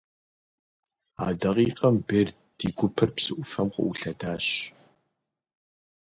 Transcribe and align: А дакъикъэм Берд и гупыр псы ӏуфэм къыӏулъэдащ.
А 1.25 1.27
дакъикъэм 1.39 1.95
Берд 2.07 2.37
и 2.67 2.69
гупыр 2.77 3.09
псы 3.15 3.33
ӏуфэм 3.35 3.67
къыӏулъэдащ. 3.73 4.45